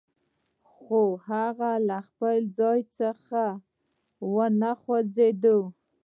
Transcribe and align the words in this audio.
خو 0.71 1.01
هغه 1.29 1.71
له 1.87 1.97
خپل 2.07 2.37
ځايه 2.59 3.11
هېڅ 3.25 3.61
و 4.33 4.35
نه 4.61 4.71
خوځېده. 4.81 5.55